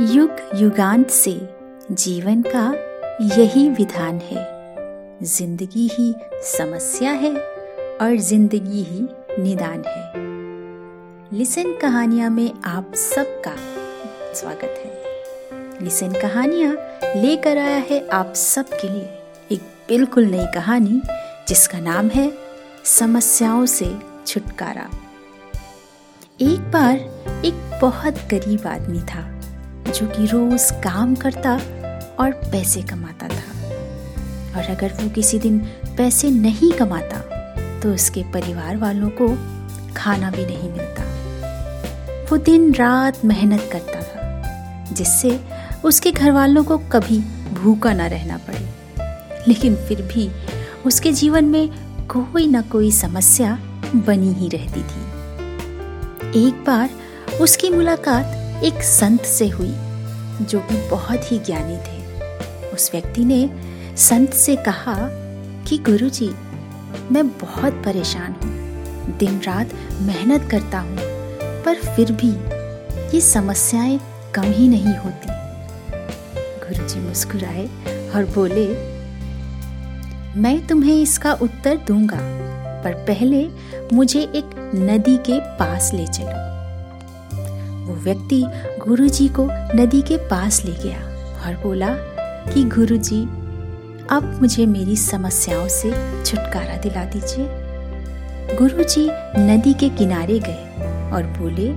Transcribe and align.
युग 0.00 0.36
युगांत 0.54 1.10
से 1.10 1.32
जीवन 1.90 2.42
का 2.46 2.72
यही 3.36 3.68
विधान 3.68 4.18
है। 4.18 5.18
ज़िंदगी 5.22 5.88
ही 5.92 6.14
समस्या 6.42 7.10
है 7.12 7.30
और 8.00 8.16
ज़िंदगी 8.16 8.82
ही 8.82 9.00
निदान 9.42 9.84
है। 9.86 11.38
लिसन 11.38 11.72
कहानियाँ 11.72 12.30
में 12.30 12.50
आप 12.64 12.94
सबका 12.94 13.54
स्वागत 14.34 14.82
है। 14.84 15.84
लिसन 15.84 16.12
कहानियाँ 16.12 16.72
लेकर 17.16 17.58
आया 17.58 17.78
है 17.90 18.08
आप 18.08 18.32
सबके 18.34 18.88
लिए 18.88 19.08
एक 19.52 19.60
बिल्कुल 19.88 20.24
नई 20.24 20.46
कहानी, 20.54 21.00
जिसका 21.48 21.78
नाम 21.78 22.08
है 22.08 22.32
समस्याओं 22.84 23.66
से 23.66 23.94
छुटकारा। 24.26 24.90
एक 26.40 26.70
बार 26.72 26.96
एक 27.46 27.78
बहुत 27.82 28.14
गरीब 28.14 28.66
आदमी 28.66 29.00
था। 29.00 29.33
जो 29.94 30.06
कि 30.06 30.26
रोज 30.26 30.70
काम 30.84 31.14
करता 31.14 31.54
और 32.18 32.30
पैसे 32.52 32.82
कमाता 32.82 33.28
था। 33.28 33.42
और 34.56 34.70
अगर 34.70 34.92
वो 34.92 35.08
किसी 35.10 35.38
दिन 35.38 35.58
पैसे 35.96 36.30
नहीं 36.30 36.72
कमाता 36.72 37.18
तो 37.80 37.94
उसके 37.94 38.22
परिवार 38.22 38.76
वालों 38.76 39.08
को 39.20 39.28
खाना 39.96 40.30
भी 40.30 40.46
नहीं 40.46 40.70
मिलता। 40.70 41.02
वो 42.30 42.36
दिन 42.36 42.72
रात 42.74 43.24
मेहनत 43.24 43.68
करता 43.72 44.00
था, 44.00 44.94
जिससे 44.94 45.40
उसके 45.84 46.10
घर 46.10 46.30
वालों 46.32 46.64
को 46.64 46.78
कभी 46.78 47.18
भूखा 47.52 47.92
ना 47.92 48.06
रहना 48.06 48.36
पड़े। 48.36 48.68
लेकिन 49.48 49.76
फिर 49.76 50.02
भी 50.02 50.30
उसके 50.86 51.12
जीवन 51.12 51.44
में 51.44 51.68
कोई 52.06 52.46
ना 52.46 52.60
कोई 52.62 52.90
समस्या 52.92 53.58
बनी 53.96 54.32
ही 54.32 54.48
रहती 54.48 54.82
थी। 54.82 55.02
एक 56.46 56.64
बार 56.66 56.90
उसकी 57.40 57.70
मुलाकात 57.70 58.40
एक 58.64 58.82
संत 58.82 59.22
से 59.22 59.48
हुई, 59.48 59.74
जो 60.44 60.60
कि 60.60 60.88
बहुत 60.90 61.32
ही 61.32 61.38
ज्ञानी 61.38 61.76
थे। 61.76 62.20
उस 62.70 62.90
व्यक्ति 62.92 63.24
ने 63.24 63.50
संत 63.96 64.30
से 64.30 64.56
कहा 64.56 64.94
कि, 65.68 65.78
गुरुजी, 65.78 66.30
मैं 67.12 67.28
बहुत 67.28 67.72
परेशान 67.72 68.32
हूँ। 68.32 68.54
दिन 69.18 69.40
रात 69.40 69.68
मेहनत 70.02 70.50
करता 70.50 70.78
हूँ, 70.78 70.96
पर 71.62 71.74
फिर 71.74 72.12
भी 72.12 72.30
ये 73.14 73.20
समस्याएँ 73.20 74.00
कम 74.34 74.42
ही 74.42 74.68
नहीं 74.68 74.96
होती। 74.96 75.26
गुरुजी 76.66 77.00
मुस्कुराए 77.00 77.66
और 78.16 78.24
बोले, 78.34 78.68
मैं 80.40 80.66
तुम्हें 80.66 81.02
इसका 81.02 81.32
उत्तर 81.32 81.76
दूँगा, 81.76 82.18
पर 82.84 82.92
पहले 82.92 83.48
मुझे 83.92 84.20
एक 84.20 84.72
नदी 84.74 85.16
के 85.16 85.40
पास 85.40 85.90
ले 85.94 86.06
चलो। 86.06 86.63
वो 87.84 87.94
व्यक्ति 87.94 88.42
गुरुजी 88.78 89.28
को 89.28 89.46
नदी 89.76 90.00
के 90.02 90.16
पास 90.28 90.64
ले 90.64 90.72
गया 90.82 90.98
और 91.46 91.56
बोला 91.62 91.88
कि 92.46 92.62
गुरुजी, 92.70 93.22
अब 94.10 94.38
मुझे 94.40 94.66
मेरी 94.66 94.96
समस्याओं 94.96 95.66
से 95.68 95.90
छुटकारा 96.24 96.76
दिला 96.76 97.04
दीजिए। 97.04 98.56
गुरुजी 98.58 99.08
नदी 99.38 99.74
के 99.74 99.88
किनारे 99.88 100.38
गए 100.38 101.10
और 101.10 101.22
बोले, 101.38 101.70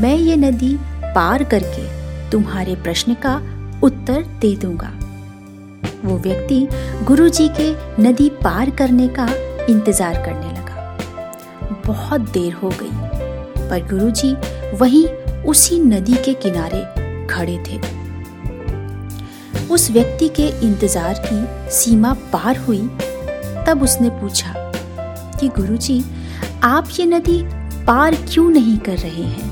मैं 0.00 0.14
ये 0.16 0.36
नदी 0.36 0.76
पार 1.04 1.44
करके 1.44 1.86
तुम्हारे 2.30 2.74
प्रश्न 2.76 3.14
का 3.24 3.36
उत्तर 3.82 4.22
दे 4.40 4.54
दूँगा। 4.56 4.92
वो 6.04 6.16
व्यक्ति 6.18 6.66
गुरुजी 7.04 7.48
के 7.60 7.70
नदी 8.02 8.28
पार 8.42 8.70
करने 8.70 9.08
का 9.18 9.28
इंतज़ार 9.68 10.22
करने 10.24 10.52
लगा। 10.52 11.80
बहुत 11.86 12.20
देर 12.30 12.52
हो 12.52 12.68
गई, 12.72 13.68
पर 13.68 13.86
गुरुजी 13.90 14.34
वहीं 14.72 15.06
उसी 15.44 15.78
नदी 15.78 16.14
के 16.14 16.34
किनारे 16.34 16.82
खड़े 17.26 17.58
थे। 17.66 17.78
उस 19.68 19.90
व्यक्ति 19.90 20.28
के 20.28 20.46
इंतज़ार 20.66 21.22
की 21.26 21.70
सीमा 21.70 22.12
पार 22.32 22.56
हुई, 22.58 22.80
तब 23.66 23.82
उसने 23.82 24.10
पूछा 24.10 24.54
कि 25.40 25.48
गुरुजी, 25.48 26.02
आप 26.64 26.88
ये 27.00 27.06
नदी 27.06 27.42
पार 27.86 28.14
क्यों 28.14 28.48
नहीं 28.50 28.78
कर 28.78 28.98
रहे 28.98 29.24
हैं? 29.24 29.50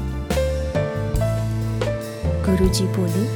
गुरुजी 2.47 2.84
बोले 2.88 3.26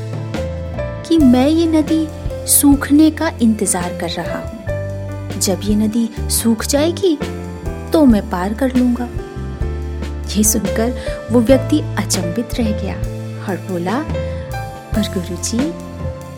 कि 1.09 1.19
मैं 1.19 1.49
ये 1.49 1.67
नदी 1.67 2.07
सूखने 2.51 3.11
का 3.11 3.29
इंतज़ार 3.43 3.99
कर 4.01 4.11
रहा 4.11 4.39
हूँ। 4.39 5.41
जब 5.41 5.61
ये 5.65 5.75
नदी 5.77 6.09
सूख 6.31 6.65
जाएगी 6.67 7.17
तो 7.93 8.05
मैं 8.05 8.29
पार 8.31 8.55
कर 8.55 8.77
लूँगा। 8.77 9.09
ये 10.37 10.45
सुनकर 10.45 11.29
वो 11.33 11.41
व्यक्ति 11.41 11.81
अचंभित 11.99 12.55
रह 12.55 12.71
गया 12.83 12.97
और 13.45 13.57
बोला, 13.71 14.01
पर 14.91 15.13
गुरु 15.15 15.37
जी 15.43 15.59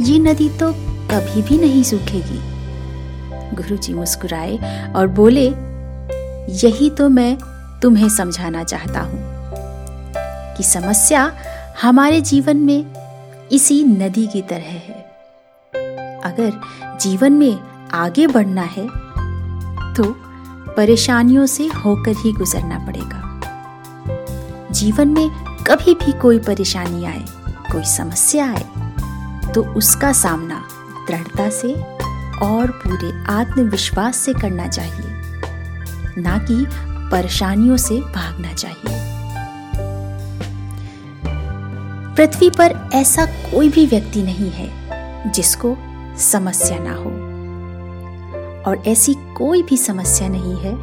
ये 0.05 0.19
नदी 0.21 0.49
तो 0.59 0.73
कभी 1.11 1.43
भी 1.43 1.59
नहीं 1.59 1.83
सूखेगी। 1.83 2.41
गुरु 3.57 3.77
जी 3.77 3.95
मुस्कुराए 3.95 4.93
और 4.93 5.07
बोले, 5.17 5.47
यही 6.57 6.91
तो 6.91 7.09
मैं 7.09 7.37
तुम्हें 7.83 8.09
समझाना 8.09 8.65
चाहता 8.65 9.01
हूँ 9.01 9.21
कि 10.57 10.63
समस्या 10.63 11.31
हमारे 11.83 12.21
जीवन 12.23 12.57
में 12.57 13.49
इसी 13.53 13.83
नदी 13.85 14.27
की 14.27 14.43
तरह 14.43 14.71
है। 14.87 15.05
अगर 16.25 16.53
जीवन 17.01 17.33
में 17.33 17.59
आगे 17.95 18.27
बढ़ना 18.27 18.63
है 18.71 18.87
तो 19.95 20.05
परेशानियों 20.77 21.47
से 21.47 21.67
होकर 21.77 22.17
ही 22.17 22.33
गुजरना 22.33 22.79
पड़ेगा। 22.87 23.21
जीवन 24.77 25.09
में 25.09 25.31
कभी 25.67 25.95
भी 25.95 26.13
कोई 26.13 26.39
परेशानी 26.39 27.05
आए, 27.05 27.25
कोई 27.73 27.85
समस्या 27.85 28.47
आए 28.51 29.53
तो 29.53 29.63
उसका 29.75 30.13
सामना 30.13 30.63
दृढ़ता 31.09 31.49
से 31.51 31.73
और 32.43 32.71
पूरे 32.71 33.13
आत्मविश्वास 33.33 34.17
से 34.17 34.33
करना 34.33 34.69
चाहिए। 34.69 36.23
ना 36.23 36.37
कि 36.39 36.67
परेशानियों 37.11 37.77
से 37.77 38.01
भागना 38.01 38.53
चाहिए। 38.53 38.99
पृथ्वी 42.17 42.51
पर 42.51 42.91
ऐसा 42.95 43.27
कोई 43.27 43.69
भी 43.69 43.87
व्यक्ति 43.87 44.23
नहीं 44.23 44.51
है 44.51 45.33
जिसको 45.33 45.77
समस्या 46.19 46.79
ना 46.81 46.95
हो। 46.95 47.11
और 48.71 48.83
ऐसी 48.87 49.15
कोई 49.15 49.63
भी 49.63 49.77
समस्या 49.77 50.29
नहीं 50.29 50.57
है 50.57 50.77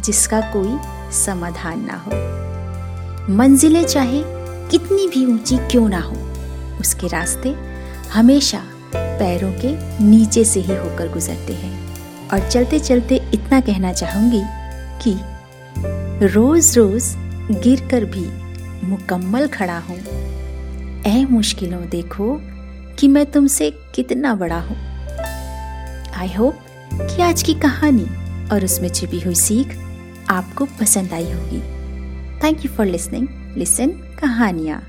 जिसका 0.00 0.40
कोई 0.40 0.78
समाधान 1.12 1.84
ना 1.84 2.02
हो। 2.06 2.41
मंजिलें 3.30 3.84
चाहे 3.84 4.22
कितनी 4.70 5.08
भी 5.08 5.24
ऊँची 5.26 5.56
क्यों 5.56 5.88
ना 5.88 6.00
हो, 6.00 6.16
उसके 6.80 7.08
रास्ते 7.08 7.48
हमेशा 8.12 8.62
पैरों 8.94 9.52
के 9.52 10.04
नीचे 10.04 10.44
से 10.44 10.60
ही 10.60 10.76
होकर 10.76 11.12
गुजरते 11.12 11.52
हैं। 11.52 11.92
और 12.28 12.48
चलते 12.48 12.78
चलते 12.78 13.16
इतना 13.34 13.60
कहना 13.60 13.92
चाहूँगी 13.92 14.42
कि 15.04 15.14
रोज 16.26 16.78
रोज 16.78 17.04
गिर 17.62 17.88
कर 17.90 18.04
भी 18.04 18.26
मुकम्मल 18.86 19.46
खड़ा 19.46 19.78
हूँ। 19.78 19.98
ऐ 21.02 21.24
मुश्किलों 21.24 21.88
देखो 21.88 22.40
कि 22.98 23.08
मैं 23.08 23.26
तुमसे 23.26 23.70
कितना 23.94 24.34
बड़ा 24.34 24.60
हूँ। 24.60 24.76
आई 26.14 26.32
होप 26.32 26.58
कि 26.94 27.22
आज 27.22 27.42
की 27.42 27.54
कहानी 27.54 28.06
और 28.52 28.64
उसमें 28.64 28.88
छिपी 28.88 29.20
हुई 29.20 29.34
सीख 29.34 29.78
आपको 30.30 30.64
पसंद 30.64 31.12
आई 31.12 31.32
होगी। 31.32 31.81
Thank 32.42 32.64
you 32.64 32.70
for 32.76 32.86
listening 32.86 33.28
listen 33.56 33.90
कहानियाँ 34.20 34.80